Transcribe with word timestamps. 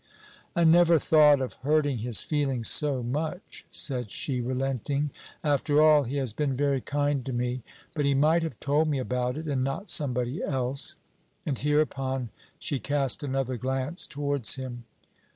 "I 0.55 0.63
never 0.63 0.97
thought 0.97 1.39
of 1.41 1.53
hurting 1.61 1.99
his 1.99 2.23
feelings 2.23 2.67
so 2.67 3.03
much," 3.03 3.67
said 3.69 4.09
she, 4.09 4.41
relenting; 4.41 5.11
"after 5.43 5.79
all, 5.79 6.05
he 6.05 6.15
has 6.17 6.33
been 6.33 6.55
very 6.55 6.81
kind 6.81 7.23
to 7.23 7.31
me. 7.31 7.61
But 7.93 8.05
he 8.05 8.15
might 8.15 8.41
have 8.41 8.59
told 8.59 8.87
me 8.87 8.97
about 8.97 9.37
it, 9.37 9.45
and 9.45 9.63
not 9.63 9.89
somebody 9.91 10.41
else." 10.41 10.95
And 11.45 11.59
hereupon 11.59 12.29
she 12.57 12.79
cast 12.79 13.21
another 13.21 13.57
glance 13.57 14.07
towards 14.07 14.55
him. 14.55 14.85